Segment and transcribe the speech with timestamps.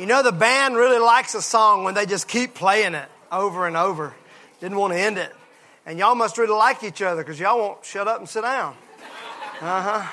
[0.00, 3.66] You know, the band really likes a song when they just keep playing it over
[3.66, 4.14] and over.
[4.58, 5.30] Didn't want to end it.
[5.84, 8.74] And y'all must really like each other because y'all won't shut up and sit down.
[9.60, 10.06] Uh huh.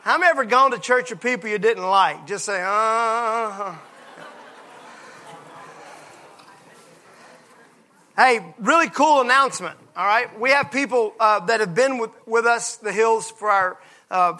[0.00, 2.26] How many ever gone to church with people you didn't like?
[2.26, 3.74] Just say, uh huh.
[8.16, 9.76] Hey, really cool announcement.
[9.94, 13.50] All right, we have people uh, that have been with, with us, the Hills, for
[13.50, 13.78] our.
[14.10, 14.38] Uh,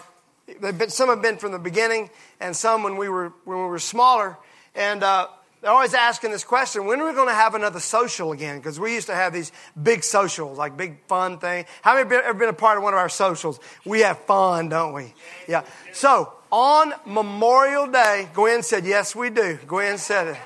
[0.59, 3.79] been, some have been from the beginning, and some when we were when we were
[3.79, 4.37] smaller.
[4.75, 5.27] And uh,
[5.61, 8.57] they're always asking this question: When are we going to have another social again?
[8.57, 9.51] Because we used to have these
[9.81, 11.65] big socials, like big fun thing.
[11.81, 13.59] How many have ever been a part of one of our socials?
[13.85, 15.13] We have fun, don't we?
[15.47, 15.63] Yeah.
[15.93, 20.37] So on Memorial Day, Gwen said, "Yes, we do." Gwen said it.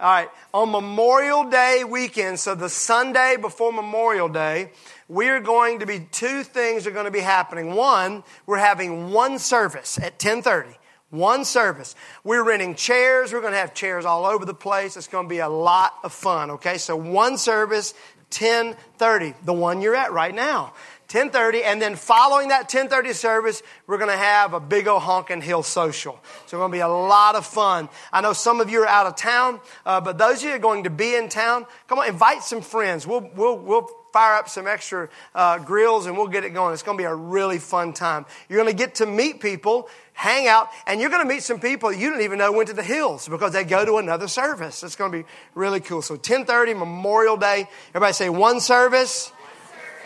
[0.00, 0.30] All right.
[0.54, 4.70] On Memorial Day weekend, so the Sunday before Memorial Day,
[5.10, 7.74] we're going to be two things are going to be happening.
[7.74, 10.70] One, we're having one service at 1030.
[11.10, 11.96] One service.
[12.22, 13.32] We're renting chairs.
[13.32, 14.96] We're going to have chairs all over the place.
[14.96, 16.52] It's going to be a lot of fun.
[16.52, 16.78] Okay.
[16.78, 17.92] So one service,
[18.30, 20.74] 1030, the one you're at right now.
[21.08, 25.42] 10:30, and then following that 10:30 service, we're going to have a big old honking
[25.42, 26.20] hill social.
[26.22, 27.88] So it's going to be a lot of fun.
[28.12, 30.60] I know some of you are out of town, uh, but those of you are
[30.60, 33.08] going to be in town, come on, invite some friends.
[33.08, 36.72] We'll we'll we'll fire up some extra uh, grills and we'll get it going.
[36.72, 38.26] It's going to be a really fun time.
[38.48, 41.60] You're going to get to meet people, hang out, and you're going to meet some
[41.60, 44.82] people you didn't even know went to the hills because they go to another service.
[44.82, 46.02] It's going to be really cool.
[46.02, 47.68] So 10:30 Memorial Day.
[47.90, 49.32] Everybody say one service.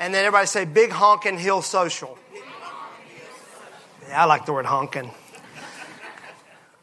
[0.00, 2.19] And then everybody say big honkin' hill social.
[4.08, 5.10] Yeah, I like the word honkin'.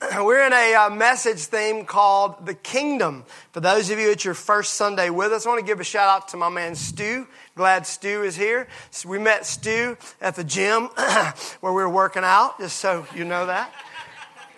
[0.16, 3.24] We're in a uh, message theme called The Kingdom.
[3.52, 5.46] For those of you, it's your first Sunday with us.
[5.46, 7.28] I want to give a shout out to my man Stu.
[7.56, 8.68] Glad Stu is here.
[8.90, 10.84] So we met Stu at the gym
[11.60, 13.72] where we were working out, just so you know that.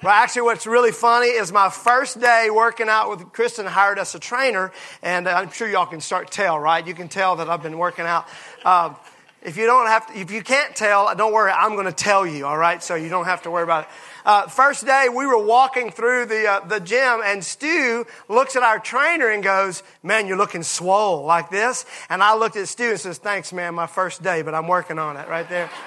[0.01, 4.15] Well, actually, what's really funny is my first day working out with Kristen hired us
[4.15, 4.71] a trainer,
[5.01, 6.85] and I'm sure y'all can start tell, right?
[6.85, 8.27] You can tell that I've been working out.
[8.63, 8.95] Um,
[9.41, 12.25] if you don't have to, if you can't tell, don't worry, I'm going to tell
[12.25, 12.81] you, all right?
[12.81, 13.89] So you don't have to worry about it.
[14.25, 18.63] Uh, first day, we were walking through the, uh, the gym, and Stu looks at
[18.63, 21.85] our trainer and goes, Man, you're looking swole like this.
[22.09, 24.97] And I looked at Stu and says, Thanks, man, my first day, but I'm working
[24.97, 25.69] on it right there.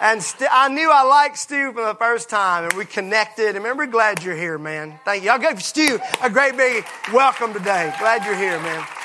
[0.00, 3.56] And St- I knew I liked Stu from the first time, and we connected.
[3.56, 5.00] And glad you're here, man.
[5.04, 5.30] Thank you.
[5.30, 7.92] I'll give Stu a great big welcome today.
[7.98, 8.86] Glad you're here, man.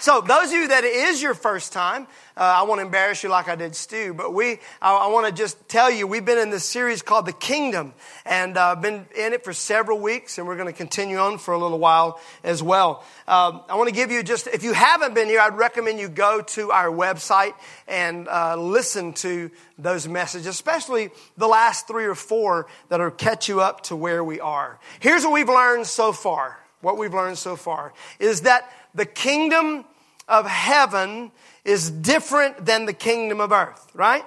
[0.00, 2.06] So, those of you that it is your first time,
[2.38, 5.26] uh, I want to embarrass you like I did Stu, but we, I, I want
[5.26, 7.94] to just tell you, we've been in this series called The Kingdom,
[8.24, 11.52] and uh, been in it for several weeks, and we're going to continue on for
[11.52, 13.04] a little while as well.
[13.26, 16.08] Um, I want to give you just, if you haven't been here, I'd recommend you
[16.08, 17.54] go to our website
[17.88, 23.48] and uh, listen to those messages, especially the last three or four that will catch
[23.48, 24.78] you up to where we are.
[25.00, 26.56] Here's what we've learned so far.
[26.82, 29.84] What we've learned so far is that the kingdom
[30.28, 31.32] of heaven
[31.68, 34.24] is different than the kingdom of earth, right?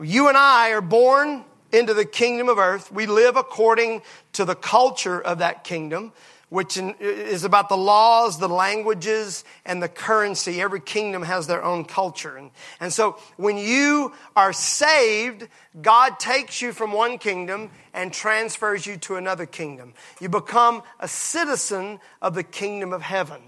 [0.00, 2.92] You and I are born into the kingdom of earth.
[2.92, 4.02] We live according
[4.34, 6.12] to the culture of that kingdom,
[6.50, 10.60] which is about the laws, the languages, and the currency.
[10.60, 12.36] Every kingdom has their own culture.
[12.36, 15.48] And, and so when you are saved,
[15.80, 19.94] God takes you from one kingdom and transfers you to another kingdom.
[20.20, 23.40] You become a citizen of the kingdom of heaven.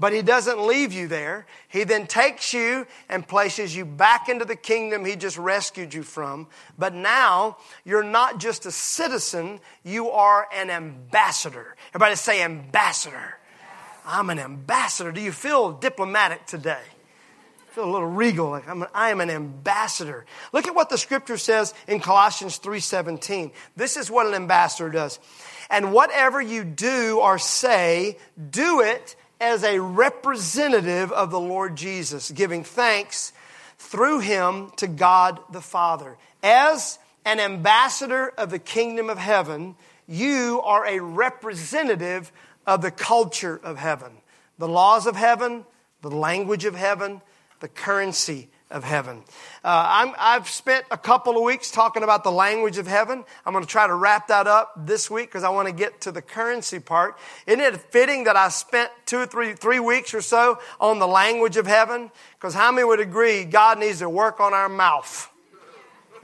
[0.00, 1.46] But he doesn't leave you there.
[1.68, 6.02] He then takes you and places you back into the kingdom he just rescued you
[6.02, 6.48] from.
[6.78, 11.76] But now you're not just a citizen, you are an ambassador.
[11.90, 13.36] Everybody say ambassador.
[14.06, 15.12] I'm an ambassador.
[15.12, 16.80] Do you feel diplomatic today?
[16.80, 20.24] I feel a little regal, like I'm, an, I am an ambassador.
[20.54, 23.52] Look at what the scripture says in Colossians 3:17.
[23.76, 25.20] This is what an ambassador does.
[25.68, 28.16] And whatever you do or say,
[28.50, 33.32] do it as a representative of the Lord Jesus, giving thanks
[33.78, 36.18] through him to God the Father.
[36.42, 39.76] As an ambassador of the kingdom of heaven,
[40.06, 42.30] you are a representative
[42.66, 44.12] of the culture of heaven,
[44.58, 45.64] the laws of heaven,
[46.02, 47.22] the language of heaven,
[47.60, 49.22] the currency of heaven.
[49.64, 53.24] Uh, i have spent a couple of weeks talking about the language of heaven.
[53.44, 56.02] I'm going to try to wrap that up this week because I want to get
[56.02, 57.16] to the currency part.
[57.46, 61.08] Isn't it fitting that I spent two or three, three weeks or so on the
[61.08, 62.10] language of heaven?
[62.34, 65.28] Because how many would agree God needs to work on our mouth?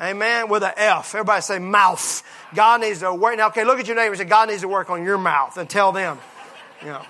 [0.00, 0.48] Amen.
[0.48, 1.14] With an F.
[1.14, 2.22] Everybody say mouth.
[2.54, 3.36] God needs to work.
[3.36, 5.56] Now, okay, look at your neighbor and say, God needs to work on your mouth
[5.56, 6.18] and tell them.
[6.82, 7.02] You know.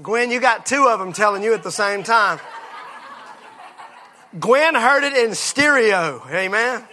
[0.00, 2.38] Gwen, you got two of them telling you at the same time.
[4.38, 6.22] Gwen heard it in stereo.
[6.30, 6.84] Amen.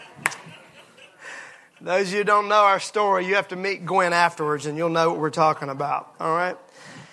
[1.81, 4.75] Those of you who don't know our story, you have to meet Gwen afterwards and
[4.75, 6.15] you'll know what we're talking about.
[6.19, 6.57] All right?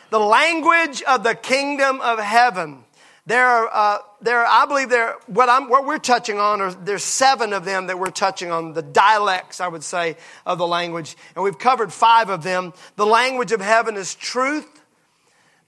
[0.08, 2.84] The language of the kingdom of heaven.
[3.26, 7.04] There are, uh, there, I believe there, what, I'm, what we're touching on, are, there's
[7.04, 10.16] seven of them that we're touching on, the dialects, I would say,
[10.46, 11.16] of the language.
[11.34, 12.72] And we've covered five of them.
[12.96, 14.81] The language of heaven is truth.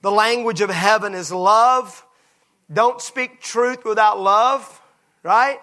[0.05, 2.05] The language of heaven is love.
[2.71, 4.79] Don't speak truth without love,
[5.23, 5.57] right?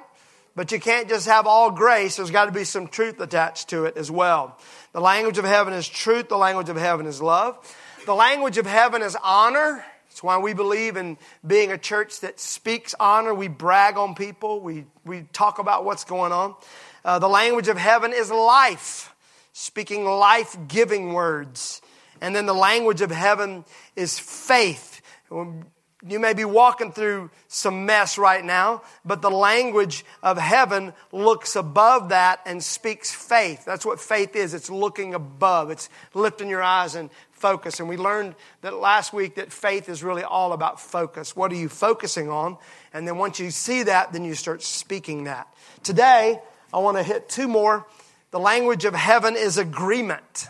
[0.57, 2.17] But you can't just have all grace.
[2.17, 4.59] There's got to be some truth attached to it as well.
[4.95, 6.29] The language of heaven is truth.
[6.29, 7.57] The language of heaven is love.
[8.05, 9.85] The language of heaven is honor.
[10.09, 13.33] That's why we believe in being a church that speaks honor.
[13.33, 14.59] We brag on people.
[14.59, 16.57] We, we talk about what's going on.
[17.05, 19.15] Uh, the language of heaven is life,
[19.53, 21.81] speaking life giving words.
[22.23, 23.65] And then the language of heaven
[23.97, 25.03] is faith.
[25.29, 31.57] You may be walking through some mess right now, but the language of heaven looks
[31.57, 33.65] above that and speaks faith.
[33.65, 34.55] That's what faith is.
[34.55, 35.73] It's looking above.
[35.73, 37.81] It's lifting your eyes and focus.
[37.81, 41.35] And we learned that last week that faith is really all about focus.
[41.35, 42.57] What are you focusing on?
[42.95, 45.53] And then once you see that, then you start speaking that.
[45.83, 46.41] Today,
[46.73, 47.85] I want to hit two more.
[48.31, 50.47] The language of heaven is agreement.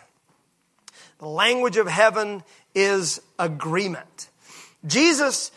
[1.22, 2.42] The language of heaven
[2.74, 4.28] is agreement.
[4.84, 5.52] Jesus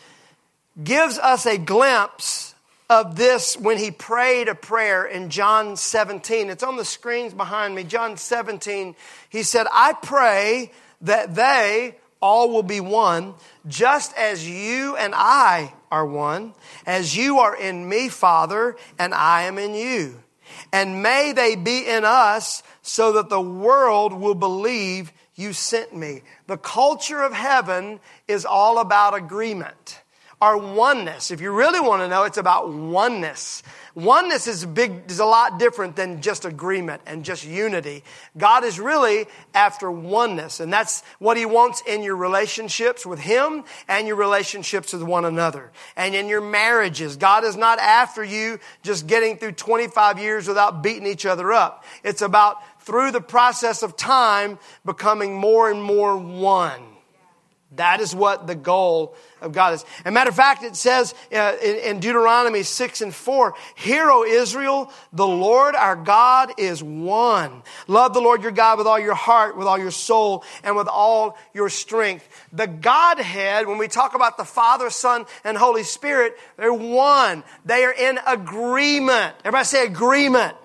[0.80, 2.54] gives us a glimpse
[2.88, 6.50] of this when he prayed a prayer in John 17.
[6.50, 7.82] It's on the screens behind me.
[7.82, 8.94] John 17,
[9.28, 10.70] he said, I pray
[11.00, 13.34] that they all will be one,
[13.66, 16.54] just as you and I are one,
[16.86, 20.22] as you are in me, Father, and I am in you.
[20.72, 26.22] And may they be in us so that the world will believe you sent me.
[26.46, 30.00] The culture of heaven is all about agreement.
[30.40, 31.30] Our oneness.
[31.30, 33.62] If you really want to know, it's about oneness.
[33.94, 38.04] Oneness is big, is a lot different than just agreement and just unity.
[38.36, 39.24] God is really
[39.54, 44.92] after oneness, and that's what He wants in your relationships with Him and your relationships
[44.92, 45.72] with one another.
[45.96, 50.82] And in your marriages, God is not after you just getting through 25 years without
[50.82, 51.84] beating each other up.
[52.04, 56.80] It's about through the process of time becoming more and more one.
[57.72, 59.84] That is what the goal of God is.
[59.98, 64.22] As a matter of fact, it says uh, in, Deuteronomy 6 and 4, Hear, O
[64.22, 67.64] Israel, the Lord our God is one.
[67.88, 70.86] Love the Lord your God with all your heart, with all your soul, and with
[70.86, 72.26] all your strength.
[72.52, 77.42] The Godhead, when we talk about the Father, Son, and Holy Spirit, they're one.
[77.64, 79.34] They are in agreement.
[79.40, 80.56] Everybody say agreement.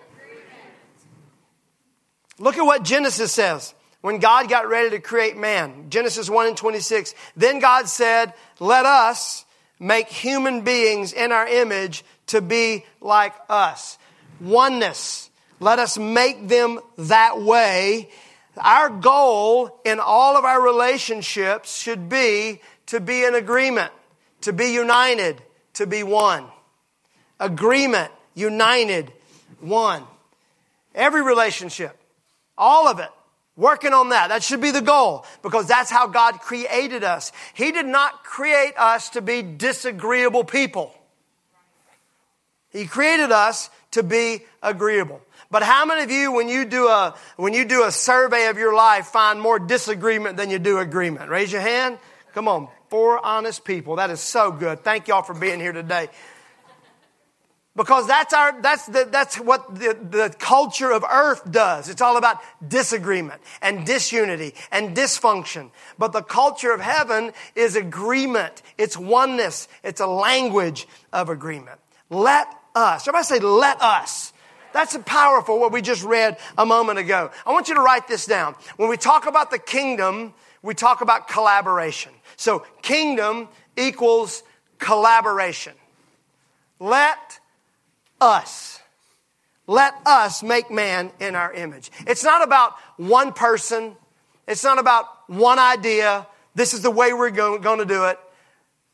[2.41, 5.89] Look at what Genesis says when God got ready to create man.
[5.89, 7.13] Genesis 1 and 26.
[7.37, 9.45] Then God said, Let us
[9.79, 13.99] make human beings in our image to be like us.
[14.39, 15.29] Oneness.
[15.59, 18.09] Let us make them that way.
[18.57, 23.91] Our goal in all of our relationships should be to be in agreement,
[24.41, 25.41] to be united,
[25.75, 26.45] to be one.
[27.39, 29.13] Agreement, united,
[29.59, 30.03] one.
[30.95, 31.95] Every relationship,
[32.61, 33.09] all of it.
[33.57, 34.29] Working on that.
[34.29, 37.33] That should be the goal because that's how God created us.
[37.53, 40.95] He did not create us to be disagreeable people.
[42.69, 45.21] He created us to be agreeable.
[45.49, 48.57] But how many of you, when you do a, when you do a survey of
[48.57, 51.29] your life, find more disagreement than you do agreement?
[51.29, 51.97] Raise your hand.
[52.33, 52.69] Come on.
[52.89, 53.97] Four honest people.
[53.97, 54.83] That is so good.
[54.85, 56.07] Thank y'all for being here today.
[57.73, 61.87] Because that's our, that's the, that's what the, the culture of earth does.
[61.87, 65.71] It's all about disagreement and disunity and dysfunction.
[65.97, 68.61] But the culture of heaven is agreement.
[68.77, 69.69] It's oneness.
[69.83, 71.79] It's a language of agreement.
[72.09, 73.07] Let us.
[73.07, 74.33] Everybody say, let us.
[74.73, 77.31] That's powerful what we just read a moment ago.
[77.45, 78.55] I want you to write this down.
[78.75, 82.11] When we talk about the kingdom, we talk about collaboration.
[82.35, 83.47] So kingdom
[83.77, 84.43] equals
[84.77, 85.73] collaboration.
[86.79, 87.39] Let
[88.21, 88.79] us.
[89.67, 91.91] Let us make man in our image.
[92.07, 93.95] It's not about one person.
[94.47, 96.27] It's not about one idea.
[96.55, 98.19] This is the way we're going, to do it.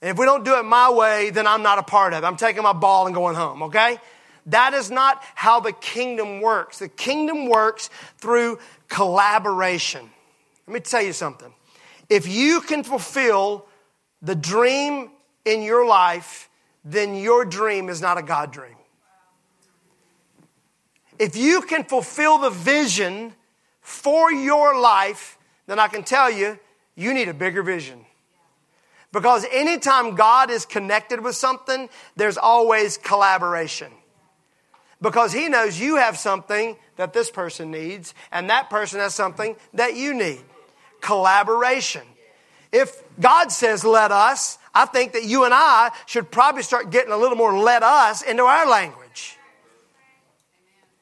[0.02, 2.28] And if we don't do it my way, then I'm not a part of it.
[2.28, 3.98] I'm taking my ball and going home, okay?
[4.48, 6.80] That is not how the kingdom works.
[6.80, 10.10] The kingdom works through collaboration.
[10.68, 11.52] Let me tell you something.
[12.10, 13.66] If you can fulfill
[14.22, 15.10] the dream
[15.44, 16.50] in your life,
[16.86, 18.77] then your dream is not a God dream.
[21.20, 23.34] If you can fulfill the vision
[23.82, 26.60] for your life, then I can tell you,
[26.96, 28.06] you need a bigger vision.
[29.12, 33.92] Because anytime God is connected with something, there's always collaboration.
[35.02, 39.56] because he knows you have something that this person needs, and that person has something
[39.74, 40.42] that you need.
[41.02, 42.02] Collaboration.
[42.72, 47.12] If God says, let us, I think that you and I should probably start getting
[47.12, 49.07] a little more let us into our language.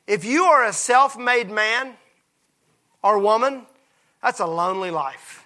[0.08, 1.96] If you are a self made man
[3.02, 3.66] or woman,
[4.22, 5.46] that's a lonely life.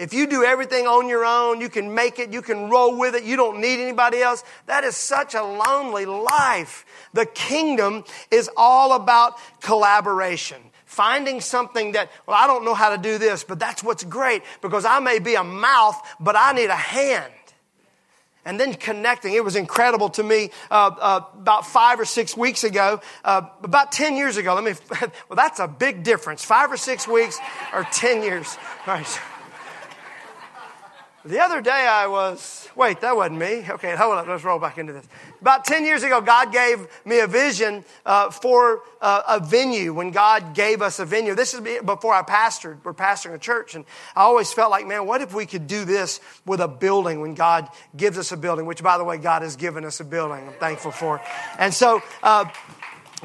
[0.00, 3.14] If you do everything on your own, you can make it, you can roll with
[3.14, 6.86] it, you don't need anybody else, that is such a lonely life.
[7.12, 10.62] The kingdom is all about collaboration.
[10.86, 14.42] Finding something that, well, I don't know how to do this, but that's what's great
[14.62, 17.30] because I may be a mouth, but I need a hand
[18.44, 19.34] and then connecting.
[19.34, 23.92] It was incredible to me uh, uh, about five or six weeks ago, uh, about
[23.92, 24.54] 10 years ago.
[24.54, 24.72] Let me,
[25.28, 26.44] well, that's a big difference.
[26.44, 27.38] Five or six weeks
[27.72, 28.56] or 10 years.
[28.86, 29.20] All right.
[31.22, 33.66] The other day I was, wait, that wasn't me.
[33.68, 35.06] Okay, hold up, let's roll back into this.
[35.42, 40.12] About 10 years ago, God gave me a vision uh, for uh, a venue when
[40.12, 41.34] God gave us a venue.
[41.34, 42.78] This is before I pastored.
[42.82, 43.84] We're pastoring a church, and
[44.16, 47.34] I always felt like, man, what if we could do this with a building when
[47.34, 50.48] God gives us a building, which, by the way, God has given us a building.
[50.48, 51.20] I'm thankful for.
[51.58, 52.46] And so, uh,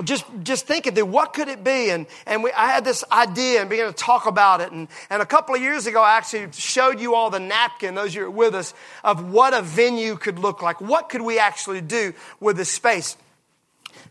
[0.04, 1.90] just just thinking that what could it be?
[1.90, 4.72] And and we, i had this idea and began to talk about it.
[4.72, 8.10] And, and a couple of years ago i actually showed you all the napkin those
[8.10, 8.74] of you are with us
[9.04, 10.82] of what a venue could look like.
[10.82, 13.16] What could we actually do with this space?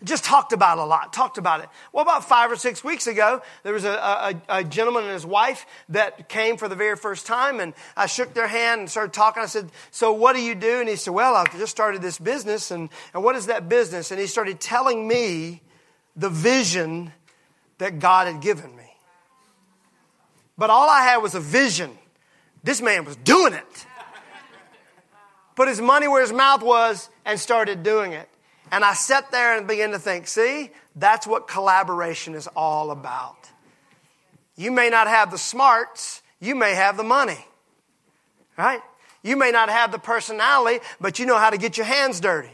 [0.03, 1.69] Just talked about a lot talked about it.
[1.93, 3.91] Well about five or six weeks ago there was a,
[4.49, 8.07] a, a gentleman and his wife that came for the very first time and i
[8.07, 9.43] shook their hand and started talking.
[9.43, 10.81] I said so what do you do?
[10.81, 14.11] And he said well i've just started this business and, and what is that business?
[14.11, 15.61] And he started telling me
[16.17, 17.13] the vision
[17.79, 18.91] that God had given me.
[20.57, 21.91] But all I had was a vision.
[22.63, 23.87] This man was doing it.
[25.57, 28.29] Put his money where his mouth was and started doing it.
[28.73, 33.37] And I sat there and began to think, see, that's what collaboration is all about.
[34.57, 37.45] You may not have the smarts, you may have the money.
[38.57, 38.81] Right?
[39.23, 42.51] You may not have the personality, but you know how to get your hands dirty.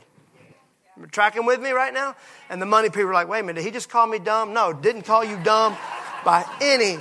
[1.11, 2.15] Tracking with me right now?
[2.49, 4.53] And the money people are like, wait a minute, did he just call me dumb?
[4.53, 5.77] No, didn't call you dumb
[6.25, 6.99] by any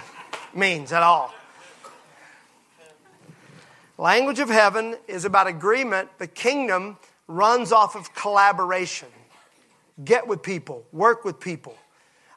[0.53, 1.34] means at all.
[3.98, 6.10] Language of heaven is about agreement.
[6.20, 9.10] The kingdom runs off of collaboration.
[10.03, 11.75] Get with people, work with people.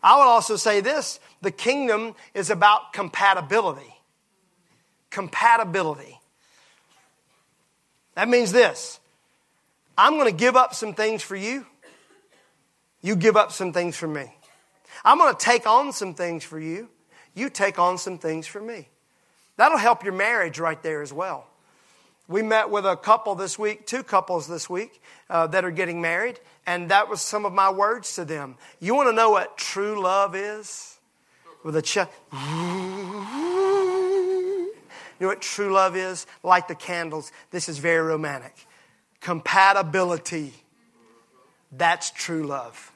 [0.02, 3.94] I would also say this the kingdom is about compatibility.
[5.10, 6.18] Compatibility.
[8.14, 8.98] That means this
[9.96, 11.66] I'm going to give up some things for you.
[13.02, 14.32] You give up some things for me.
[15.04, 16.88] I'm going to take on some things for you.
[17.34, 18.88] You take on some things for me.
[19.56, 21.46] That'll help your marriage right there as well.
[22.28, 26.00] We met with a couple this week, two couples this week uh, that are getting
[26.00, 28.56] married, and that was some of my words to them.
[28.80, 30.98] You want to know what true love is?
[31.64, 32.04] With a ch- you
[35.20, 36.26] know what true love is?
[36.42, 37.32] Light the candles.
[37.50, 38.66] This is very romantic
[39.22, 40.52] compatibility.
[41.70, 42.92] That's true love.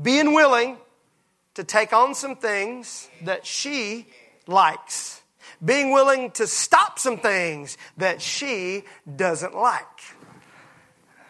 [0.00, 0.76] Being willing
[1.54, 4.06] to take on some things that she
[4.46, 5.22] likes.
[5.64, 8.84] Being willing to stop some things that she
[9.16, 9.86] doesn't like.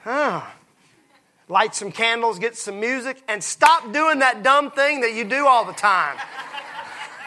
[0.03, 0.43] Huh.
[1.49, 5.47] Light some candles, get some music, and stop doing that dumb thing that you do
[5.47, 6.17] all the time.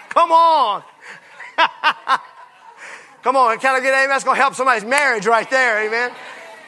[0.10, 0.84] Come on.
[3.24, 4.10] Come on, can I get amen?
[4.10, 6.12] That's going to help somebody's marriage right there, amen.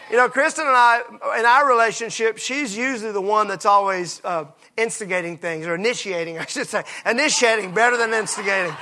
[0.10, 1.02] You know, Kristen and I,
[1.40, 4.46] in our relationship, she's usually the one that's always uh,
[4.78, 6.84] instigating things, or initiating, I should say.
[7.06, 8.76] Initiating better than instigating.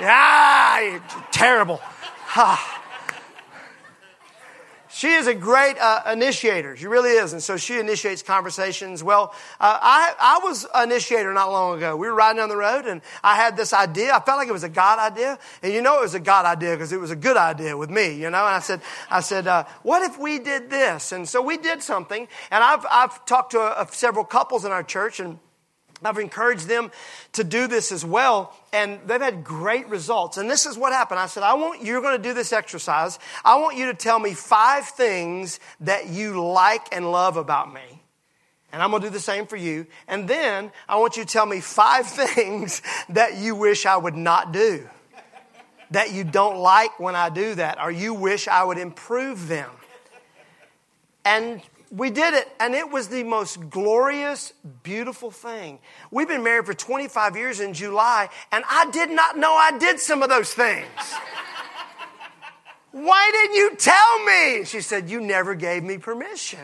[0.00, 1.80] Ah, terrible.
[2.36, 2.77] Ah.
[4.98, 6.76] She is a great uh, initiator.
[6.76, 7.32] She really is.
[7.32, 9.00] And so she initiates conversations.
[9.04, 11.94] Well, uh, I, I was an initiator not long ago.
[11.94, 14.12] We were riding down the road and I had this idea.
[14.12, 15.38] I felt like it was a God idea.
[15.62, 17.90] And you know it was a God idea because it was a good idea with
[17.90, 18.44] me, you know.
[18.44, 21.12] And I said, I said, uh, what if we did this?
[21.12, 22.26] And so we did something.
[22.50, 25.38] And I've, I've talked to a, a, several couples in our church and
[26.02, 26.90] I've encouraged them
[27.32, 30.36] to do this as well, and they've had great results.
[30.36, 31.20] And this is what happened.
[31.20, 33.18] I said, I want you're going to do this exercise.
[33.44, 38.02] I want you to tell me five things that you like and love about me.
[38.72, 39.86] And I'm going to do the same for you.
[40.06, 44.16] And then I want you to tell me five things that you wish I would
[44.16, 44.88] not do.
[45.92, 49.70] That you don't like when I do that, or you wish I would improve them.
[51.24, 54.52] And we did it, and it was the most glorious,
[54.82, 55.78] beautiful thing.
[56.10, 60.00] We've been married for 25 years in July, and I did not know I did
[60.00, 60.86] some of those things.
[62.92, 64.64] Why didn't you tell me?
[64.64, 66.60] She said, You never gave me permission.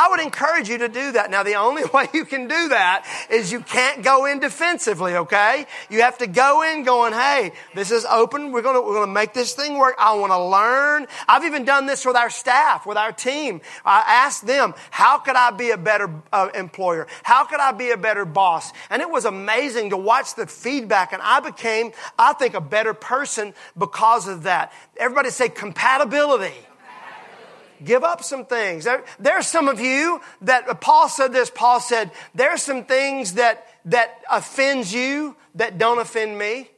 [0.00, 1.30] I would encourage you to do that.
[1.30, 5.66] Now, the only way you can do that is you can't go in defensively, okay?
[5.90, 8.50] You have to go in going, hey, this is open.
[8.50, 9.96] We're gonna, we're gonna make this thing work.
[9.98, 11.06] I wanna learn.
[11.28, 13.60] I've even done this with our staff, with our team.
[13.84, 17.06] I asked them, how could I be a better uh, employer?
[17.22, 18.72] How could I be a better boss?
[18.88, 22.94] And it was amazing to watch the feedback and I became, I think, a better
[22.94, 24.72] person because of that.
[24.96, 26.54] Everybody say compatibility.
[27.84, 28.84] Give up some things.
[28.84, 31.50] There, there's some of you that Paul said this.
[31.50, 36.70] Paul said, there's some things that, that offends you that don't offend me.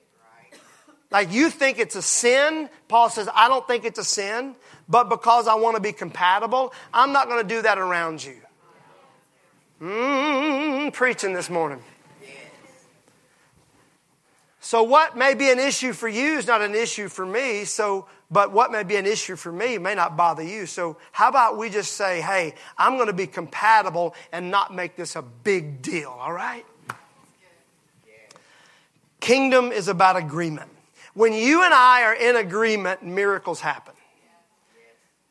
[1.11, 2.71] Like you think it's a sin.
[2.89, 4.55] Paul says, I don't think it's a sin,
[4.89, 8.37] but because I want to be compatible, I'm not going to do that around you.
[9.83, 11.83] Mm, preaching this morning.
[14.65, 17.65] So, what may be an issue for you is not an issue for me.
[17.65, 20.65] So, but what may be an issue for me may not bother you.
[20.67, 24.97] So, how about we just say, hey, I'm going to be compatible and not make
[24.97, 26.65] this a big deal, all right?
[29.21, 30.71] Kingdom is about agreement.
[31.15, 33.95] When you and I are in agreement, miracles happen.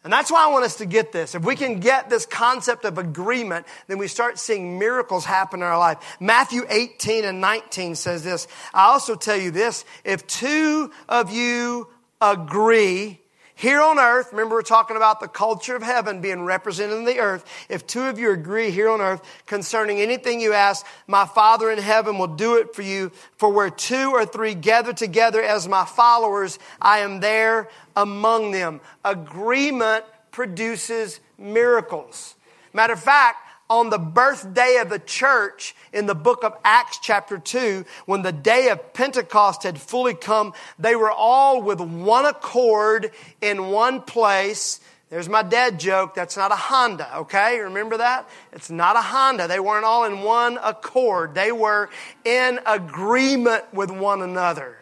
[0.03, 1.36] And that's why I want us to get this.
[1.36, 5.63] If we can get this concept of agreement, then we start seeing miracles happen in
[5.63, 6.17] our life.
[6.20, 8.48] Matthew 18 and 19 says this.
[8.74, 9.86] I also tell you this.
[10.03, 11.88] If two of you
[12.21, 13.21] agree
[13.61, 17.19] here on earth, remember we're talking about the culture of heaven being represented in the
[17.19, 17.45] earth.
[17.69, 21.77] If two of you agree here on earth concerning anything you ask, my Father in
[21.77, 23.11] heaven will do it for you.
[23.37, 28.81] For where two or three gather together as my followers, I am there among them.
[29.05, 32.33] Agreement produces miracles.
[32.73, 33.37] Matter of fact,
[33.71, 38.33] on the birthday of the church in the book of Acts, chapter 2, when the
[38.33, 44.81] day of Pentecost had fully come, they were all with one accord in one place.
[45.09, 46.15] There's my dad joke.
[46.15, 47.60] That's not a Honda, okay?
[47.60, 48.29] Remember that?
[48.51, 49.47] It's not a Honda.
[49.47, 51.34] They weren't all in one accord.
[51.34, 51.89] They were
[52.25, 54.79] in agreement with one another.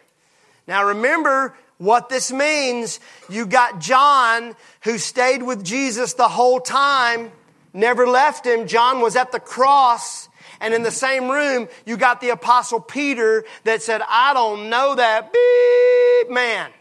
[0.68, 3.00] Now remember what this means.
[3.30, 7.32] You got John who stayed with Jesus the whole time
[7.74, 8.68] never left him.
[8.68, 10.30] John was at the cross.
[10.62, 14.96] And in the same room, you got the apostle Peter that said, I don't know
[14.96, 16.72] that beep man.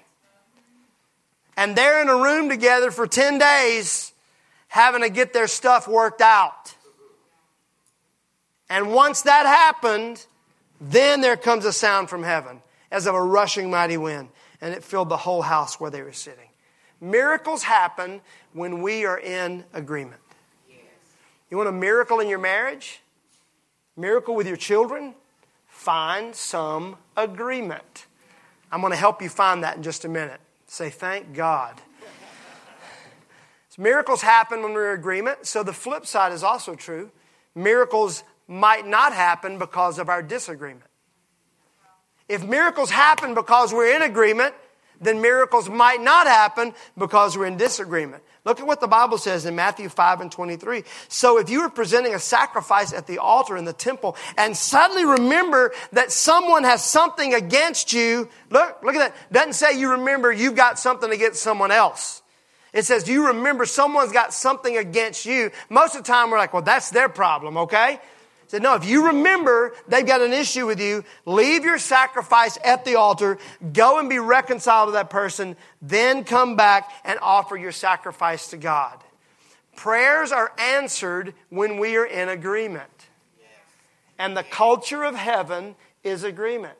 [1.57, 4.12] And they're in a room together for 10 days
[4.68, 6.74] having to get their stuff worked out.
[8.68, 10.24] And once that happened,
[10.81, 14.29] then there comes a sound from heaven as of a rushing mighty wind,
[14.61, 16.48] and it filled the whole house where they were sitting.
[17.01, 18.20] Miracles happen
[18.53, 20.20] when we are in agreement.
[21.51, 23.01] You want a miracle in your marriage?
[23.97, 25.15] Miracle with your children?
[25.67, 28.07] Find some agreement.
[28.71, 30.41] I'm going to help you find that in just a minute.
[30.67, 31.81] Say, thank God.
[33.71, 35.47] So miracles happen when we're in agreement.
[35.47, 37.11] So the flip side is also true.
[37.55, 40.85] Miracles might not happen because of our disagreement.
[42.29, 44.55] If miracles happen because we're in agreement,
[45.01, 48.23] then miracles might not happen because we're in disagreement.
[48.49, 50.83] Look at what the Bible says in Matthew 5 and 23.
[51.09, 55.05] So if you were presenting a sacrifice at the altar in the temple and suddenly
[55.05, 59.15] remember that someone has something against you, look, look at that.
[59.31, 62.23] Doesn't say you remember you've got something against someone else.
[62.73, 65.51] It says, do you remember someone's got something against you?
[65.69, 68.01] Most of the time we're like, well, that's their problem, okay?
[68.49, 72.85] Said, no, if you remember they've got an issue with you, leave your sacrifice at
[72.85, 73.39] the altar,
[73.73, 78.57] go and be reconciled to that person, then come back and offer your sacrifice to
[78.57, 78.99] God.
[79.77, 82.91] Prayers are answered when we are in agreement.
[84.19, 86.77] And the culture of heaven is agreement.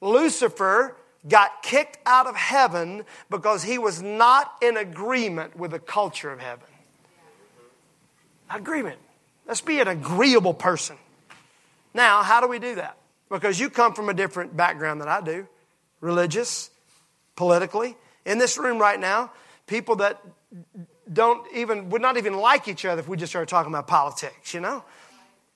[0.00, 0.96] Lucifer
[1.28, 6.40] got kicked out of heaven because he was not in agreement with the culture of
[6.40, 6.66] heaven.
[8.50, 8.56] Mm-hmm.
[8.56, 8.98] Agreement.
[9.46, 10.96] Let's be an agreeable person.
[11.94, 12.96] Now, how do we do that?
[13.30, 15.46] Because you come from a different background than I do
[16.00, 16.70] religious,
[17.36, 17.96] politically.
[18.24, 19.32] In this room right now,
[19.66, 20.22] people that
[21.10, 24.52] don't even, would not even like each other if we just started talking about politics,
[24.52, 24.84] you know?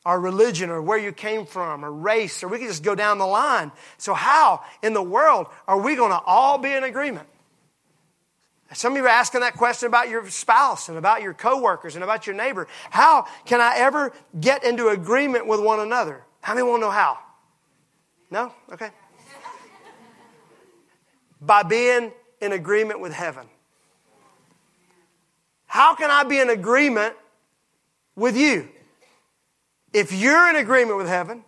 [0.04, 3.18] Or religion, or where you came from, or race, or we could just go down
[3.18, 3.70] the line.
[3.98, 7.28] So, how in the world are we going to all be in agreement?
[8.72, 12.04] Some of you are asking that question about your spouse and about your coworkers and
[12.04, 12.68] about your neighbor.
[12.90, 16.22] How can I ever get into agreement with one another?
[16.40, 17.18] How many want to know how?
[18.30, 18.52] No?
[18.72, 18.90] Okay.
[21.40, 23.46] By being in agreement with heaven.
[25.66, 27.14] How can I be in agreement
[28.14, 28.68] with you?
[29.92, 31.44] If you're in agreement with heaven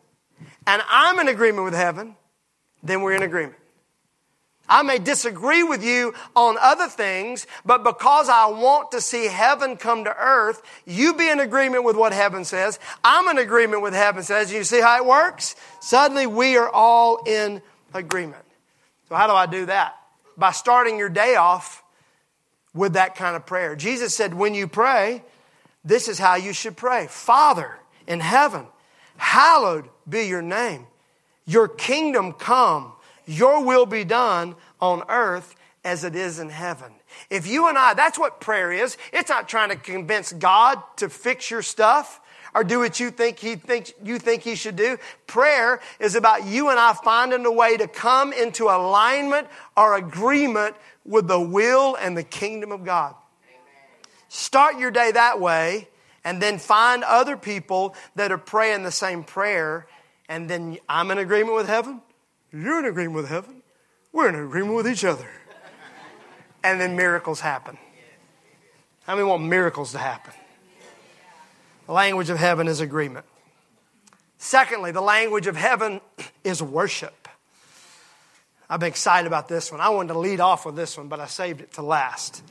[0.67, 2.17] and I'm in agreement with heaven,
[2.83, 3.59] then we're in agreement.
[4.69, 9.77] I may disagree with you on other things, but because I want to see heaven
[9.77, 12.79] come to earth, you be in agreement with what heaven says.
[13.03, 14.53] I'm in agreement with heaven says.
[14.53, 15.57] You see how it works?
[15.81, 17.61] Suddenly we are all in
[17.93, 18.45] agreement.
[19.09, 19.97] So how do I do that?
[20.37, 21.83] By starting your day off
[22.73, 23.77] with that kind of prayer.
[23.77, 25.23] Jesus said, when you pray,
[25.85, 27.09] this is how you should pray.
[27.11, 28.67] Father in heaven,
[29.17, 30.87] hallowed be your name.
[31.45, 32.93] Your kingdom come
[33.27, 35.55] your will be done on earth
[35.85, 36.93] as it is in heaven.
[37.31, 38.97] If you and I, that's what prayer is.
[39.13, 42.21] It's not trying to convince God to fix your stuff
[42.55, 44.99] or do what you think he thinks you think he should do.
[45.27, 50.77] Prayer is about you and I finding a way to come into alignment or agreement
[51.05, 53.15] with the will and the kingdom of God.
[54.29, 55.89] Start your day that way
[56.25, 59.87] and then find other people that are praying the same prayer
[60.29, 62.01] and then I'm in agreement with heaven.
[62.53, 63.63] You're in agreement with heaven.
[64.13, 65.27] We're in agreement with each other.
[66.63, 67.79] And then miracles happen.
[69.05, 70.33] How many want miracles to happen?
[71.87, 73.27] The language of heaven is agreement.
[74.39, 76.01] Secondly, the language of heaven
[76.45, 77.29] is worship.
[78.69, 79.81] I've been excited about this one.
[79.81, 82.43] I wanted to lead off with this one, but I saved it to last.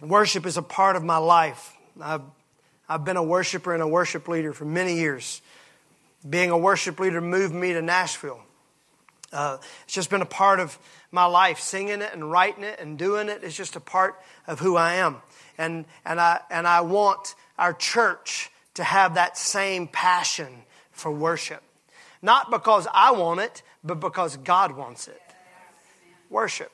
[0.00, 1.74] Worship is a part of my life.
[2.00, 2.22] I've,
[2.88, 5.40] I've been a worshiper and a worship leader for many years.
[6.28, 8.40] Being a worship leader moved me to Nashville.
[9.32, 10.78] Uh, it's just been a part of
[11.10, 13.42] my life, singing it and writing it and doing it.
[13.42, 15.16] It's just a part of who I am.
[15.58, 21.62] And, and, I, and I want our church to have that same passion for worship.
[22.22, 25.20] Not because I want it, but because God wants it.
[26.30, 26.72] Worship.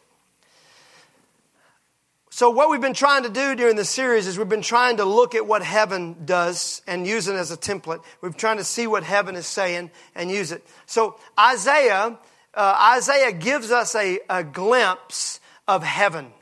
[2.41, 5.05] So, what we've been trying to do during the series is we've been trying to
[5.05, 8.03] look at what heaven does and use it as a template.
[8.23, 10.67] We've been trying to see what heaven is saying and use it.
[10.87, 12.19] So, Isaiah,
[12.55, 16.33] uh, Isaiah gives us a, a glimpse of heaven.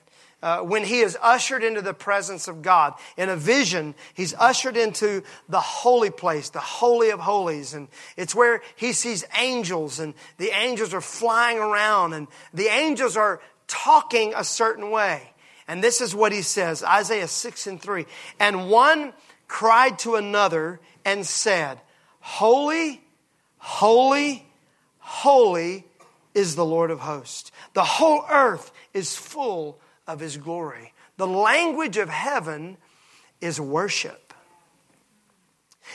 [0.40, 2.94] Uh, when he is ushered into the presence of God.
[3.16, 7.74] In a vision, he's ushered into the holy place, the Holy of Holies.
[7.74, 13.16] And it's where he sees angels, and the angels are flying around, and the angels
[13.16, 15.32] are talking a certain way.
[15.68, 18.06] And this is what he says Isaiah 6 and 3.
[18.40, 19.12] And one
[19.46, 21.78] cried to another and said,
[22.20, 23.02] Holy,
[23.58, 24.46] holy,
[24.98, 25.84] holy
[26.34, 27.52] is the Lord of hosts.
[27.74, 30.94] The whole earth is full of his glory.
[31.18, 32.78] The language of heaven
[33.40, 34.32] is worship.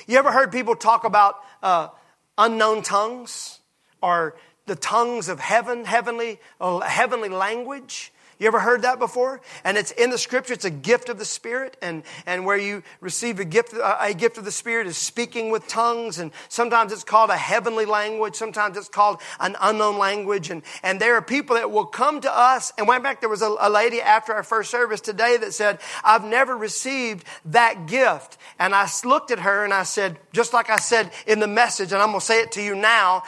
[0.07, 1.89] You ever heard people talk about uh,
[2.37, 3.59] unknown tongues
[4.01, 8.11] or the tongues of heaven, heavenly, uh, heavenly language?
[8.43, 9.39] You ever heard that before?
[9.63, 10.51] And it's in the scripture.
[10.51, 14.13] It's a gift of the Spirit, and, and where you receive a gift, uh, a
[14.13, 18.35] gift of the Spirit is speaking with tongues, and sometimes it's called a heavenly language,
[18.35, 22.37] sometimes it's called an unknown language, and, and there are people that will come to
[22.37, 22.73] us.
[22.77, 25.79] And went back, there was a, a lady after our first service today that said,
[26.03, 30.69] "I've never received that gift," and I looked at her and I said, just like
[30.69, 33.23] I said in the message, and I'm going to say it to you now.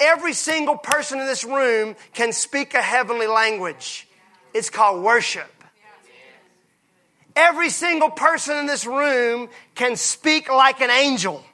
[0.00, 4.07] every single person in this room can speak a heavenly language.
[4.54, 5.50] It's called worship.
[7.36, 11.44] Every single person in this room can speak like an angel.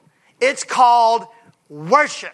[0.41, 1.27] It's called
[1.69, 2.33] worship.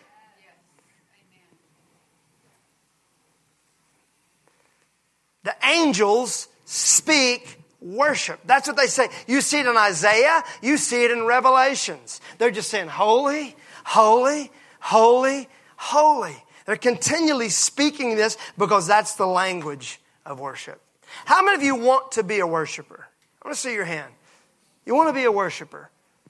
[5.43, 8.39] The angels speak worship.
[8.45, 9.09] That's what they say.
[9.27, 12.21] You see it in Isaiah, you see it in Revelations.
[12.37, 16.35] They're just saying, Holy, holy, holy, holy.
[16.65, 20.81] They're continually speaking this because that's the language of worship.
[21.25, 23.07] How many of you want to be a worshiper?
[23.41, 24.11] I want to see your hand.
[24.85, 25.89] You want to be a worshiper.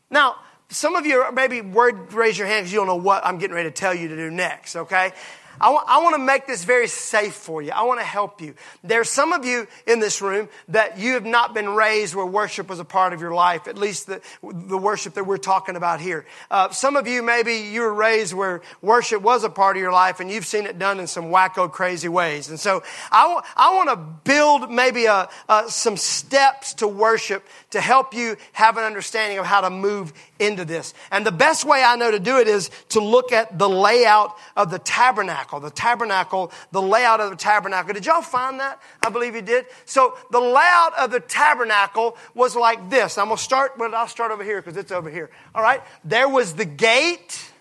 [0.09, 0.35] Now,
[0.69, 3.55] some of you maybe word raise your hand because you don't know what I'm getting
[3.55, 5.11] ready to tell you to do next, okay?
[5.59, 7.71] I want, want to make this very safe for you.
[7.71, 8.55] I want to help you.
[8.83, 12.69] There's some of you in this room that you have not been raised where worship
[12.69, 15.99] was a part of your life, at least the, the worship that we're talking about
[15.99, 16.25] here.
[16.49, 19.91] Uh, some of you, maybe you were raised where worship was a part of your
[19.91, 22.49] life and you've seen it done in some wacko, crazy ways.
[22.49, 23.95] And so I, w- I want to
[24.29, 29.45] build maybe a, a, some steps to worship to help you have an understanding of
[29.45, 30.93] how to move into this.
[31.11, 34.35] And the best way I know to do it is to look at the layout
[34.57, 35.59] of the tabernacle.
[35.59, 37.93] The tabernacle, the layout of the tabernacle.
[37.93, 38.81] Did y'all find that?
[39.05, 39.65] I believe you did.
[39.85, 43.17] So the layout of the tabernacle was like this.
[43.17, 45.29] I'm going to start, but I'll start over here because it's over here.
[45.53, 45.81] All right.
[46.03, 47.51] There was the gate.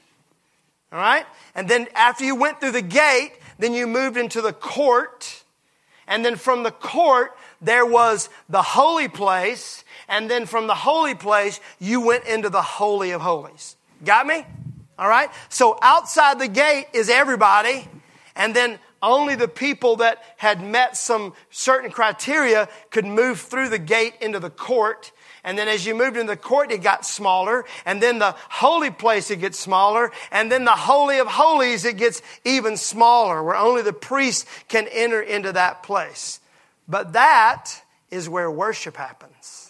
[0.93, 1.27] All right.
[1.55, 5.45] And then after you went through the gate, then you moved into the court.
[6.09, 9.85] And then from the court, there was the holy place.
[10.11, 13.77] And then from the holy place, you went into the Holy of Holies.
[14.05, 14.45] Got me?
[14.99, 15.31] All right?
[15.49, 17.87] So outside the gate is everybody,
[18.35, 23.79] and then only the people that had met some certain criteria could move through the
[23.79, 25.13] gate into the court.
[25.45, 27.65] And then as you moved into the court, it got smaller.
[27.87, 30.11] And then the holy place, it gets smaller.
[30.33, 34.87] And then the holy of holies, it gets even smaller, where only the priest can
[34.89, 36.41] enter into that place.
[36.89, 39.70] But that is where worship happens.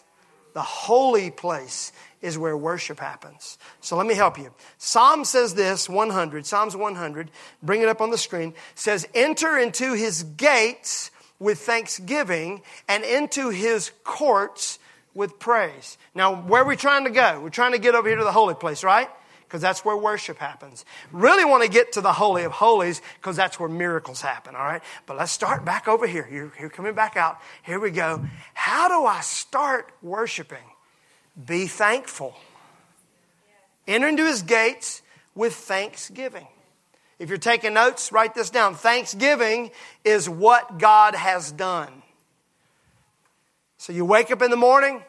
[0.53, 3.59] The holy place is where worship happens.
[3.81, 4.53] So let me help you.
[4.79, 7.31] Psalm says this 100, Psalms 100,
[7.63, 13.49] bring it up on the screen, says, Enter into his gates with thanksgiving and into
[13.49, 14.79] his courts
[15.15, 15.99] with praise.
[16.15, 17.41] Now, where are we trying to go?
[17.43, 19.09] We're trying to get over here to the holy place, right?
[19.51, 20.85] Because that's where worship happens.
[21.11, 24.63] Really want to get to the Holy of Holies because that's where miracles happen, all
[24.63, 24.81] right?
[25.07, 26.29] But let's start back over here.
[26.31, 27.41] You're, you're coming back out.
[27.65, 28.25] Here we go.
[28.55, 30.63] How do I start worshiping?
[31.45, 32.37] Be thankful.
[33.89, 35.03] Enter into his gates
[35.35, 36.47] with thanksgiving.
[37.19, 38.77] If you're taking notes, write this down.
[38.77, 39.73] Thanksgiving
[40.05, 41.91] is what God has done.
[43.79, 45.03] So you wake up in the morning,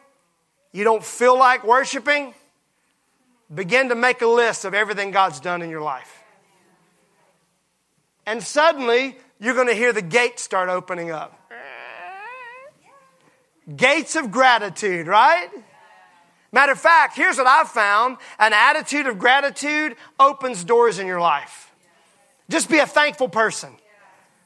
[0.72, 2.34] you don't feel like worshiping,
[3.54, 6.22] begin to make a list of everything God's done in your life.
[8.26, 11.38] And suddenly, you're going to hear the gates start opening up.
[13.76, 15.48] Gates of gratitude, right?
[16.52, 21.20] Matter of fact, here's what I've found an attitude of gratitude opens doors in your
[21.20, 21.72] life.
[22.50, 23.70] Just be a thankful person.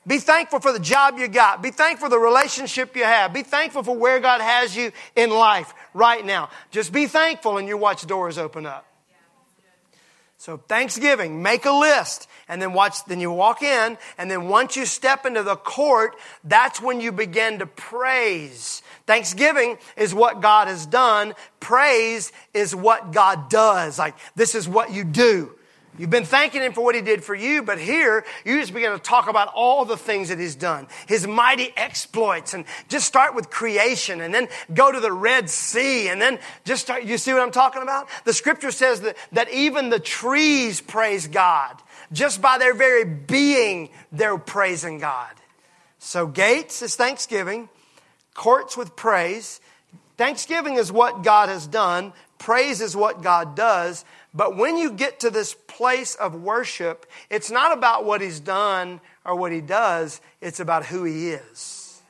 [0.07, 1.63] Be thankful for the job you got.
[1.63, 3.33] Be thankful for the relationship you have.
[3.33, 6.49] Be thankful for where God has you in life right now.
[6.71, 8.87] Just be thankful and you watch doors open up.
[10.39, 14.77] So Thanksgiving, make a list and then watch, then you walk in and then once
[14.77, 18.83] you step into the court, that's when you begin to praise.
[19.07, 21.35] Thanksgiving is what God has done.
[21.59, 23.99] Praise is what God does.
[23.99, 25.56] Like, this is what you do.
[25.99, 28.93] You've been thanking him for what he did for you, but here you just begin
[28.93, 33.35] to talk about all the things that he's done, his mighty exploits, and just start
[33.35, 37.05] with creation and then go to the Red Sea and then just start.
[37.05, 38.09] You see what I'm talking about?
[38.25, 41.77] The scripture says that, that even the trees praise God.
[42.13, 45.33] Just by their very being, they're praising God.
[45.99, 47.69] So gates is thanksgiving,
[48.35, 49.61] courts with praise.
[50.17, 52.13] Thanksgiving is what God has done.
[52.39, 54.05] Praise is what God does.
[54.33, 59.01] But when you get to this place of worship, it's not about what he's done
[59.25, 62.01] or what he does, it's about who he is.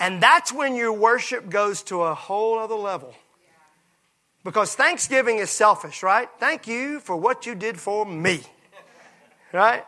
[0.00, 3.14] And that's when your worship goes to a whole other level.
[4.42, 6.28] Because thanksgiving is selfish, right?
[6.38, 8.40] Thank you for what you did for me.
[9.52, 9.84] Right?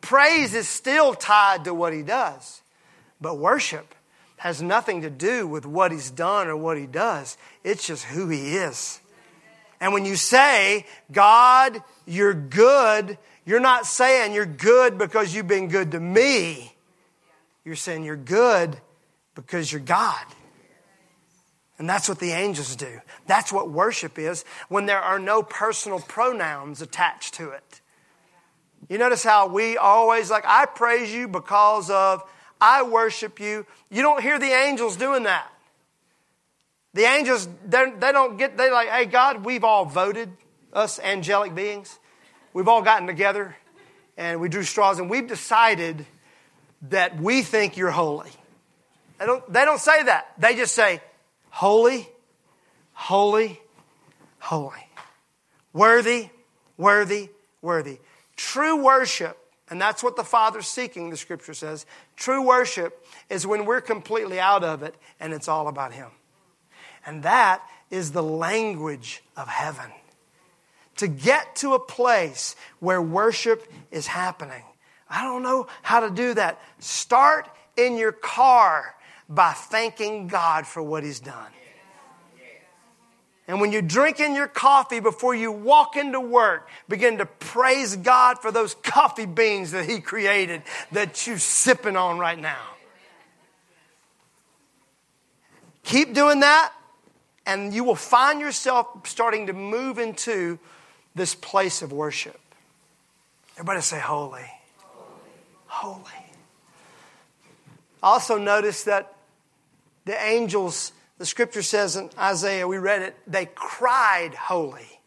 [0.00, 2.62] Praise is still tied to what he does.
[3.20, 3.94] But worship
[4.36, 7.36] has nothing to do with what he's done or what he does.
[7.64, 9.00] It's just who he is.
[9.84, 15.68] And when you say, God, you're good, you're not saying you're good because you've been
[15.68, 16.74] good to me.
[17.66, 18.78] You're saying you're good
[19.34, 20.24] because you're God.
[21.76, 22.98] And that's what the angels do.
[23.26, 27.82] That's what worship is when there are no personal pronouns attached to it.
[28.88, 32.22] You notice how we always like, I praise you because of,
[32.58, 33.66] I worship you.
[33.90, 35.53] You don't hear the angels doing that.
[36.94, 40.30] The angels, they don't get, they like, hey, God, we've all voted,
[40.72, 41.98] us angelic beings.
[42.52, 43.56] We've all gotten together
[44.16, 46.06] and we drew straws and we've decided
[46.90, 48.30] that we think you're holy.
[49.18, 50.32] They don't, they don't say that.
[50.38, 51.00] They just say,
[51.50, 52.08] holy,
[52.92, 53.60] holy,
[54.38, 54.86] holy.
[55.72, 56.30] Worthy,
[56.76, 57.30] worthy,
[57.60, 57.98] worthy.
[58.36, 59.36] True worship,
[59.70, 61.86] and that's what the Father's seeking, the scripture says.
[62.16, 66.10] True worship is when we're completely out of it and it's all about Him.
[67.06, 69.90] And that is the language of heaven.
[70.96, 74.62] To get to a place where worship is happening.
[75.10, 76.60] I don't know how to do that.
[76.78, 78.94] Start in your car
[79.28, 81.50] by thanking God for what He's done.
[83.46, 87.94] And when you drink in your coffee before you walk into work, begin to praise
[87.96, 90.62] God for those coffee beans that He created
[90.92, 92.62] that you're sipping on right now.
[95.82, 96.72] Keep doing that,
[97.46, 100.58] and you will find yourself starting to move into
[101.14, 102.40] this place of worship.
[103.56, 104.40] Everybody say, Holy.
[104.78, 105.20] Holy.
[105.66, 106.24] Holy.
[108.02, 109.14] Also, notice that
[110.04, 115.00] the angels, the scripture says in Isaiah, we read it, they cried holy.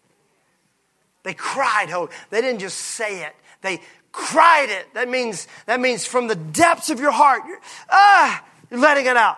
[1.23, 2.10] They cried holy.
[2.30, 4.93] They didn't just say it, they cried it.
[4.93, 9.17] That means, that means from the depths of your heart, you're, ah, you're letting it
[9.17, 9.38] out.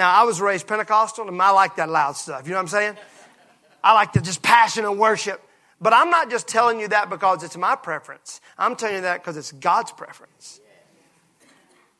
[0.00, 2.46] Now, I was raised Pentecostal and I like that loud stuff.
[2.46, 2.96] You know what I'm saying?
[3.84, 5.46] I like the just passion and worship.
[5.78, 8.40] But I'm not just telling you that because it's my preference.
[8.56, 10.58] I'm telling you that because it's God's preference.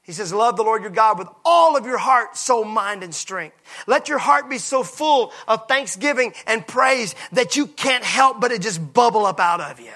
[0.00, 3.14] He says, Love the Lord your God with all of your heart, soul, mind, and
[3.14, 3.58] strength.
[3.86, 8.50] Let your heart be so full of thanksgiving and praise that you can't help but
[8.50, 9.92] it just bubble up out of you.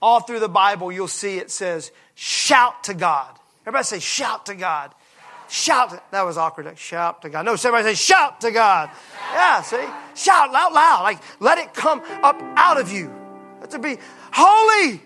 [0.00, 3.38] All through the Bible, you'll see it says, Shout to God.
[3.66, 4.94] Everybody say, Shout to God.
[5.48, 6.10] Shout.
[6.10, 6.76] That was awkward.
[6.78, 7.44] Shout to God.
[7.44, 8.90] No, somebody say, shout to God.
[9.32, 9.84] Yeah, see?
[10.14, 11.02] Shout out loud.
[11.02, 13.12] Like, let it come up out of you.
[13.62, 13.98] It be
[14.32, 15.00] holy,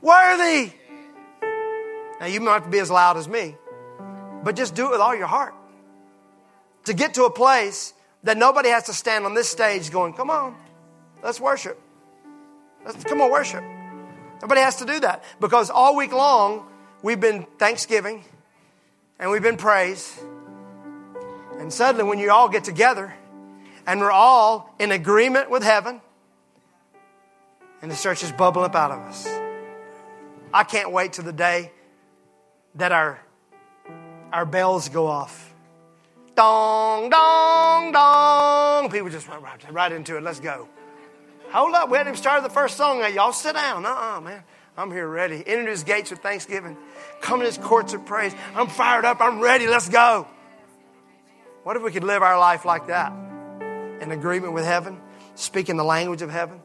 [0.00, 0.72] worthy.
[2.20, 3.56] Now, you might have to be as loud as me,
[4.44, 5.54] but just do it with all your heart.
[6.84, 7.92] To get to a place
[8.22, 10.54] that nobody has to stand on this stage going, come on,
[11.22, 11.80] let's worship.
[12.84, 13.64] Let's, come on, worship.
[14.40, 16.66] Nobody has to do that because all week long
[17.04, 18.24] we've been Thanksgiving
[19.18, 20.18] and we've been praise.
[21.58, 23.14] And suddenly, when you all get together
[23.86, 26.00] and we're all in agreement with heaven,
[27.82, 29.28] and the church is bubbling up out of us.
[30.54, 31.70] I can't wait to the day
[32.76, 33.20] that our,
[34.32, 35.52] our bells go off.
[36.34, 38.90] Dong, dong, dong.
[38.90, 40.22] People just run right, right into it.
[40.22, 40.66] Let's go.
[41.50, 41.90] Hold up.
[41.90, 43.12] We hadn't even started the first song yet.
[43.12, 43.84] Y'all sit down.
[43.84, 44.42] Uh uh-uh, man.
[44.76, 45.42] I'm here ready.
[45.46, 46.76] Enter his gates with thanksgiving.
[47.20, 48.34] Come to his courts of praise.
[48.54, 49.18] I'm fired up.
[49.20, 49.66] I'm ready.
[49.66, 50.26] Let's go.
[51.62, 53.12] What if we could live our life like that?
[54.00, 55.00] In agreement with heaven,
[55.36, 56.60] speaking the language of heaven.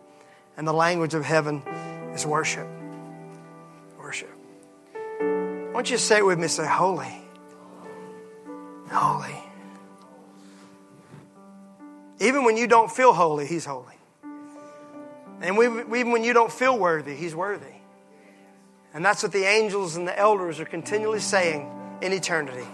[0.57, 1.61] And the language of heaven
[2.13, 2.67] is worship.
[3.97, 4.29] Worship.
[5.19, 6.47] Why don't you say it with me?
[6.47, 7.21] Say, Holy.
[8.91, 9.35] Holy.
[12.19, 13.85] Even when you don't feel holy, He's holy.
[15.41, 17.78] And even when you don't feel worthy, He's worthy.
[18.93, 21.69] And that's what the angels and the elders are continually saying
[22.01, 22.65] in eternity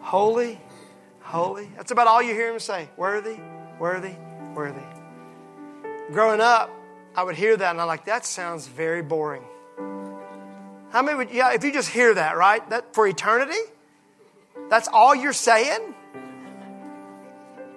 [0.00, 0.60] Holy,
[1.20, 1.68] holy.
[1.76, 3.38] That's about all you hear him say worthy,
[3.78, 4.14] worthy,
[4.54, 4.82] worthy.
[6.10, 6.70] Growing up,
[7.14, 9.44] I would hear that and I'm like, that sounds very boring.
[10.90, 12.68] How many would, yeah, if you just hear that, right?
[12.70, 13.60] That for eternity?
[14.68, 15.94] That's all you're saying?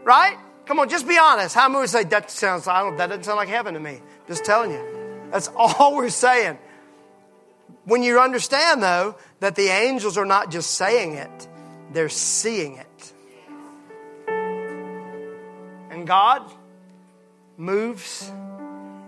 [0.04, 0.38] Right?
[0.66, 1.56] Come on, just be honest.
[1.56, 4.02] How many would say that sounds, I don't, that doesn't sound like heaven to me?
[4.28, 5.28] Just telling you.
[5.32, 6.58] That's all we're saying.
[7.86, 11.48] When you understand, though, that the angels are not just saying it,
[11.92, 13.14] they're seeing it.
[15.92, 16.52] And God
[17.58, 18.30] moves,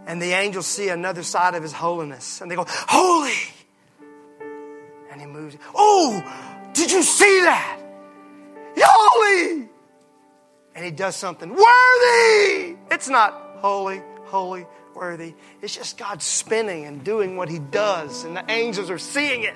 [0.06, 3.34] and the angels see another side of His holiness, and they go, Holy!
[5.12, 5.58] And He moves.
[5.74, 6.22] Oh,
[6.74, 7.82] did you see that?
[8.80, 9.68] Holy!
[10.76, 12.78] And He does something worthy!
[12.92, 15.34] It's not holy, holy, worthy.
[15.62, 19.56] It's just God spinning and doing what He does, and the angels are seeing it.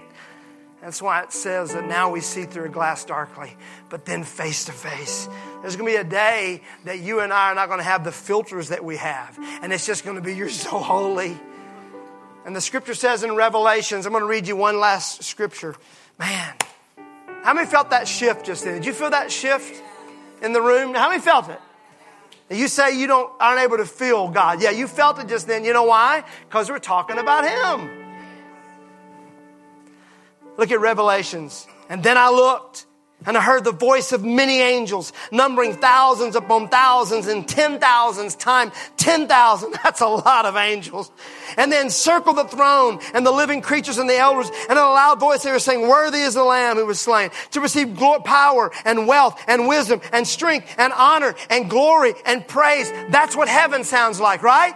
[0.81, 3.55] That's why it says that now we see through a glass darkly,
[3.89, 5.29] but then face to face.
[5.61, 8.03] There's going to be a day that you and I are not going to have
[8.03, 11.37] the filters that we have, and it's just going to be, You're so holy.
[12.45, 15.75] And the scripture says in Revelations, I'm going to read you one last scripture.
[16.17, 16.55] Man,
[17.43, 18.73] how many felt that shift just then?
[18.75, 19.81] Did you feel that shift
[20.41, 20.95] in the room?
[20.95, 21.59] How many felt it?
[22.51, 24.61] You say you don't aren't able to feel God.
[24.61, 25.63] Yeah, you felt it just then.
[25.63, 26.23] You know why?
[26.47, 27.89] Because we're talking about Him.
[30.57, 31.67] Look at Revelations.
[31.89, 32.85] And then I looked
[33.25, 38.35] and I heard the voice of many angels, numbering thousands upon thousands and ten thousands
[38.35, 39.73] times ten thousand.
[39.83, 41.11] That's a lot of angels.
[41.57, 44.49] And then circled the throne and the living creatures and the elders.
[44.69, 47.29] And in a loud voice they were saying, Worthy is the Lamb who was slain
[47.51, 52.91] to receive power and wealth and wisdom and strength and honor and glory and praise.
[53.09, 54.75] That's what heaven sounds like, right?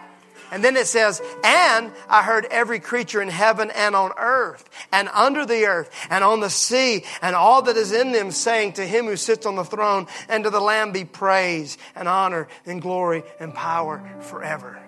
[0.55, 5.09] And then it says, and I heard every creature in heaven and on earth and
[5.09, 8.85] under the earth and on the sea and all that is in them saying to
[8.85, 12.81] him who sits on the throne and to the Lamb be praise and honor and
[12.81, 14.81] glory and power forever.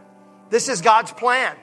[0.50, 1.54] This is God's plan.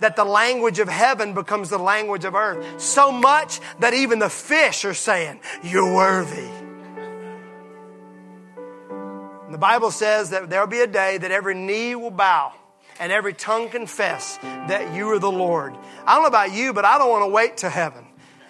[0.00, 2.80] That the language of heaven becomes the language of earth.
[2.80, 6.50] So much that even the fish are saying, You're worthy.
[9.44, 12.54] And the Bible says that there'll be a day that every knee will bow
[13.02, 15.74] and every tongue confess that you are the Lord.
[16.06, 18.06] I don't know about you, but I don't want to wait to heaven.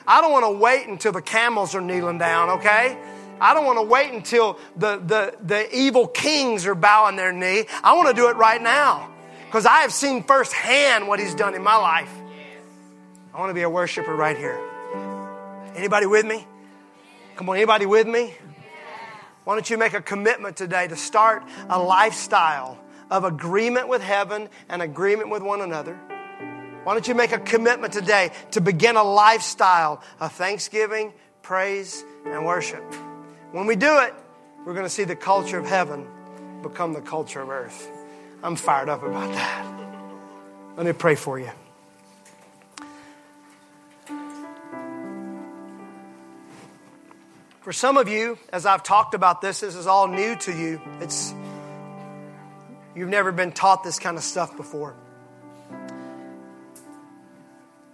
[0.07, 2.99] I don't want to wait until the camels are kneeling down, okay?
[3.41, 7.65] I don't want to wait until the, the, the evil kings are bowing their knee.
[7.83, 9.11] I want to do it right now
[9.47, 12.13] because I have seen firsthand what he's done in my life.
[13.33, 14.61] I want to be a worshiper right here.
[15.77, 16.47] Anybody with me?
[17.37, 18.35] Come on, anybody with me?
[19.45, 22.82] Why don't you make a commitment today to start a lifestyle
[23.13, 25.95] of agreement with heaven and agreement with one another.
[26.83, 32.47] Why don't you make a commitment today to begin a lifestyle of thanksgiving, praise, and
[32.47, 32.83] worship?
[33.53, 34.15] When we do it,
[34.65, 36.07] we're going to see the culture of heaven
[36.63, 37.87] become the culture of earth.
[38.43, 39.75] I'm fired up about that.
[40.79, 41.51] Let me pray for you.
[47.61, 50.81] For some of you, as I've talked about this, this is all new to you.
[51.01, 51.35] It's
[52.95, 54.95] you've never been taught this kind of stuff before.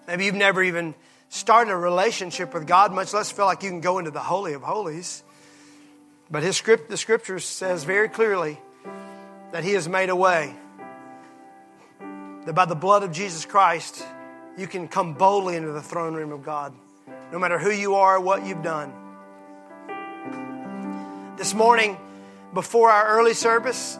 [0.07, 0.95] Maybe you've never even
[1.29, 4.55] started a relationship with God, much less feel like you can go into the Holy
[4.55, 5.23] of Holies.
[6.31, 8.59] But his script, the scripture says very clearly
[9.53, 10.55] that he has made a way.
[12.47, 14.03] That by the blood of Jesus Christ,
[14.57, 16.75] you can come boldly into the throne room of God,
[17.31, 18.93] no matter who you are or what you've done.
[21.37, 21.97] This morning,
[22.53, 23.99] before our early service,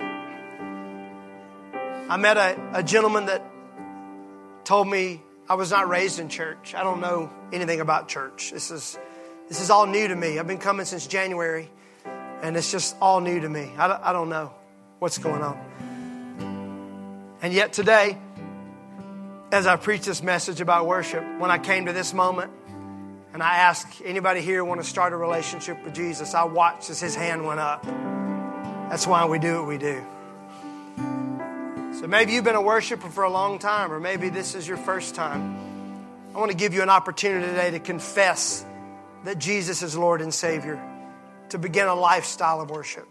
[2.09, 3.45] I met a, a gentleman that
[4.65, 6.75] told me I was not raised in church.
[6.75, 8.51] I don't know anything about church.
[8.51, 8.99] This is,
[9.49, 10.39] this is all new to me.
[10.39, 11.71] I've been coming since January,
[12.43, 13.71] and it's just all new to me.
[13.77, 14.55] I, I don't know
[15.01, 17.37] what's going on.
[17.43, 18.17] And yet today,
[19.53, 22.51] as I preach this message about worship, when I came to this moment,
[23.35, 27.01] and I asked anybody here want to start a relationship with Jesus, I watched as
[27.01, 27.85] his hand went up.
[27.85, 30.03] That's why we do what we do.
[31.99, 34.77] So maybe you've been a worshiper for a long time, or maybe this is your
[34.77, 35.59] first time.
[36.33, 38.65] I want to give you an opportunity today to confess
[39.25, 40.81] that Jesus is Lord and Savior,
[41.49, 43.09] to begin a lifestyle of worship.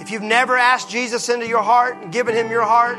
[0.00, 2.98] If you've never asked Jesus into your heart and given him your heart,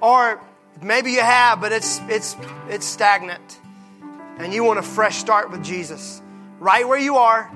[0.00, 0.40] or
[0.80, 2.36] maybe you have, but it's, it's,
[2.68, 3.58] it's stagnant
[4.38, 6.22] and you want a fresh start with Jesus,
[6.60, 7.50] right where you are,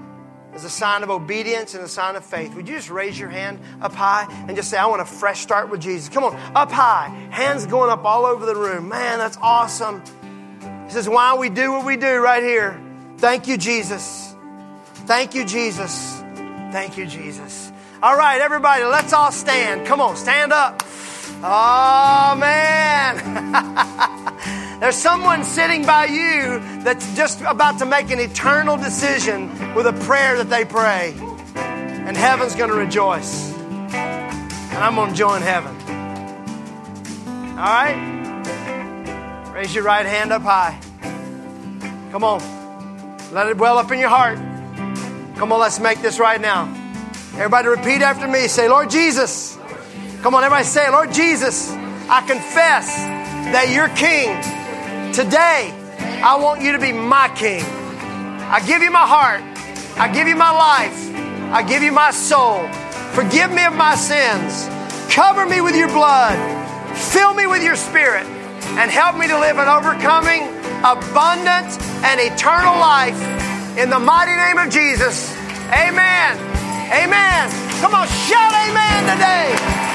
[0.55, 3.29] as a sign of obedience and a sign of faith, would you just raise your
[3.29, 6.09] hand up high and just say, I want a fresh start with Jesus?
[6.09, 7.09] Come on, up high.
[7.31, 8.89] Hands going up all over the room.
[8.89, 10.03] Man, that's awesome.
[10.87, 12.81] This is why we do what we do right here.
[13.19, 14.35] Thank you, Jesus.
[15.07, 16.21] Thank you, Jesus.
[16.73, 17.73] Thank you, Jesus.
[18.03, 19.87] All right, everybody, let's all stand.
[19.87, 20.83] Come on, stand up.
[21.43, 23.17] Oh, man.
[24.81, 29.93] There's someone sitting by you that's just about to make an eternal decision with a
[29.93, 31.15] prayer that they pray.
[31.55, 33.53] And heaven's going to rejoice.
[33.53, 35.77] And I'm going to join heaven.
[37.59, 39.53] All right?
[39.55, 40.81] Raise your right hand up high.
[42.11, 42.41] Come on.
[43.35, 44.39] Let it well up in your heart.
[45.37, 46.75] Come on, let's make this right now.
[47.35, 48.49] Everybody repeat after me.
[48.49, 49.59] Say, Lord Jesus.
[50.23, 54.60] Come on, everybody say, Lord Jesus, I confess that you're King
[55.13, 55.75] Today,
[56.23, 57.65] I want you to be my king.
[58.47, 59.43] I give you my heart.
[59.99, 60.95] I give you my life.
[61.51, 62.69] I give you my soul.
[63.11, 64.71] Forgive me of my sins.
[65.13, 66.39] Cover me with your blood.
[66.97, 68.25] Fill me with your spirit.
[68.79, 70.47] And help me to live an overcoming,
[70.87, 71.75] abundant,
[72.07, 73.19] and eternal life.
[73.77, 75.35] In the mighty name of Jesus.
[75.75, 76.39] Amen.
[76.95, 77.51] Amen.
[77.83, 79.90] Come on, shout amen today.